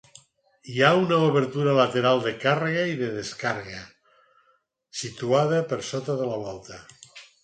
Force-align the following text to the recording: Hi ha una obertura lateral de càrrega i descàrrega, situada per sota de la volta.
Hi 0.75 0.79
ha 0.85 0.87
una 0.99 1.17
obertura 1.25 1.73
lateral 1.79 2.21
de 2.23 2.31
càrrega 2.43 2.85
i 2.91 2.95
descàrrega, 3.01 3.81
situada 5.03 5.61
per 5.73 5.79
sota 5.91 6.17
de 6.23 6.31
la 6.31 6.41
volta. 6.47 6.81